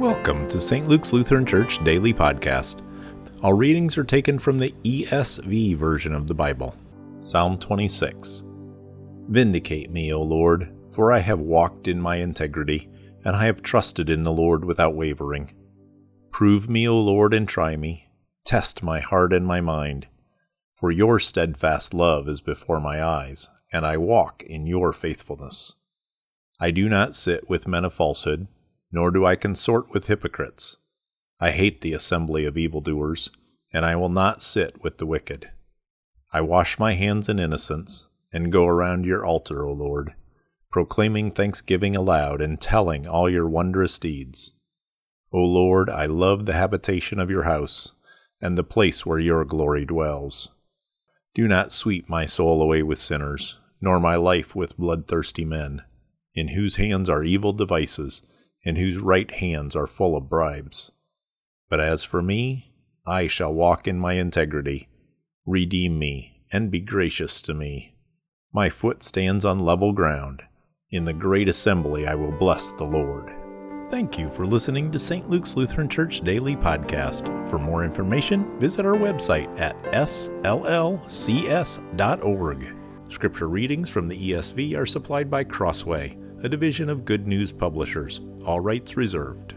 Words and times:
Welcome 0.00 0.48
to 0.48 0.62
St. 0.62 0.88
Luke's 0.88 1.12
Lutheran 1.12 1.44
Church 1.44 1.84
Daily 1.84 2.14
Podcast. 2.14 2.80
All 3.42 3.52
readings 3.52 3.98
are 3.98 4.02
taken 4.02 4.38
from 4.38 4.58
the 4.58 4.74
ESV 4.82 5.76
version 5.76 6.14
of 6.14 6.26
the 6.26 6.32
Bible. 6.32 6.74
Psalm 7.20 7.58
26 7.58 8.42
Vindicate 9.28 9.90
me, 9.90 10.10
O 10.14 10.22
Lord, 10.22 10.72
for 10.90 11.12
I 11.12 11.18
have 11.18 11.38
walked 11.38 11.86
in 11.86 12.00
my 12.00 12.16
integrity, 12.16 12.88
and 13.26 13.36
I 13.36 13.44
have 13.44 13.60
trusted 13.60 14.08
in 14.08 14.22
the 14.22 14.32
Lord 14.32 14.64
without 14.64 14.94
wavering. 14.94 15.52
Prove 16.30 16.66
me, 16.66 16.88
O 16.88 16.98
Lord, 16.98 17.34
and 17.34 17.46
try 17.46 17.76
me. 17.76 18.08
Test 18.46 18.82
my 18.82 19.00
heart 19.00 19.34
and 19.34 19.46
my 19.46 19.60
mind. 19.60 20.06
For 20.72 20.90
your 20.90 21.20
steadfast 21.20 21.92
love 21.92 22.26
is 22.26 22.40
before 22.40 22.80
my 22.80 23.04
eyes, 23.04 23.50
and 23.70 23.84
I 23.84 23.98
walk 23.98 24.44
in 24.44 24.66
your 24.66 24.94
faithfulness. 24.94 25.74
I 26.58 26.70
do 26.70 26.88
not 26.88 27.14
sit 27.14 27.50
with 27.50 27.68
men 27.68 27.84
of 27.84 27.92
falsehood 27.92 28.48
nor 28.92 29.10
do 29.10 29.24
I 29.24 29.36
consort 29.36 29.90
with 29.90 30.06
hypocrites. 30.06 30.76
I 31.38 31.52
hate 31.52 31.80
the 31.80 31.94
assembly 31.94 32.44
of 32.44 32.58
evildoers, 32.58 33.30
and 33.72 33.86
I 33.86 33.96
will 33.96 34.08
not 34.08 34.42
sit 34.42 34.82
with 34.82 34.98
the 34.98 35.06
wicked. 35.06 35.50
I 36.32 36.40
wash 36.40 36.78
my 36.78 36.94
hands 36.94 37.28
in 37.28 37.38
innocence, 37.38 38.08
and 38.32 38.52
go 38.52 38.66
around 38.66 39.04
your 39.04 39.24
altar, 39.24 39.64
O 39.64 39.72
Lord, 39.72 40.14
proclaiming 40.70 41.30
thanksgiving 41.30 41.96
aloud 41.96 42.40
and 42.40 42.60
telling 42.60 43.06
all 43.06 43.28
your 43.28 43.48
wondrous 43.48 43.98
deeds. 43.98 44.52
O 45.32 45.38
Lord, 45.38 45.88
I 45.88 46.06
love 46.06 46.46
the 46.46 46.52
habitation 46.52 47.18
of 47.18 47.30
your 47.30 47.44
house, 47.44 47.92
and 48.40 48.56
the 48.56 48.64
place 48.64 49.04
where 49.04 49.18
your 49.18 49.44
glory 49.44 49.84
dwells. 49.84 50.48
Do 51.34 51.46
not 51.46 51.72
sweep 51.72 52.08
my 52.08 52.26
soul 52.26 52.60
away 52.60 52.82
with 52.82 52.98
sinners, 52.98 53.58
nor 53.80 54.00
my 54.00 54.16
life 54.16 54.54
with 54.54 54.76
bloodthirsty 54.76 55.44
men, 55.44 55.82
in 56.34 56.48
whose 56.48 56.76
hands 56.76 57.08
are 57.08 57.24
evil 57.24 57.52
devices 57.52 58.22
and 58.64 58.76
whose 58.76 58.98
right 58.98 59.30
hands 59.30 59.74
are 59.74 59.86
full 59.86 60.16
of 60.16 60.28
bribes. 60.28 60.90
But 61.68 61.80
as 61.80 62.02
for 62.02 62.22
me, 62.22 62.72
I 63.06 63.26
shall 63.26 63.52
walk 63.52 63.88
in 63.88 63.98
my 63.98 64.14
integrity. 64.14 64.88
Redeem 65.46 65.98
me, 65.98 66.44
and 66.52 66.70
be 66.70 66.80
gracious 66.80 67.40
to 67.42 67.54
me. 67.54 67.94
My 68.52 68.68
foot 68.68 69.02
stands 69.02 69.44
on 69.44 69.60
level 69.60 69.92
ground. 69.92 70.42
In 70.90 71.04
the 71.04 71.12
great 71.12 71.48
assembly 71.48 72.06
I 72.08 72.14
will 72.14 72.32
bless 72.32 72.72
the 72.72 72.84
Lord. 72.84 73.32
Thank 73.90 74.18
you 74.18 74.30
for 74.30 74.46
listening 74.46 74.92
to 74.92 74.98
St. 75.00 75.28
Luke's 75.28 75.56
Lutheran 75.56 75.88
Church 75.88 76.20
Daily 76.20 76.54
Podcast. 76.54 77.26
For 77.50 77.58
more 77.58 77.84
information, 77.84 78.58
visit 78.60 78.86
our 78.86 78.96
website 78.96 79.58
at 79.58 79.80
sllcs.org. 79.92 81.02
Scripture 83.08 83.48
readings 83.48 83.90
from 83.90 84.06
the 84.06 84.30
ESV 84.30 84.76
are 84.76 84.86
supplied 84.86 85.28
by 85.28 85.42
Crossway, 85.42 86.16
a 86.42 86.48
division 86.48 86.88
of 86.88 87.04
Good 87.04 87.26
News 87.26 87.52
Publishers 87.52 88.20
all 88.46 88.60
rights 88.60 88.96
reserved. 88.96 89.54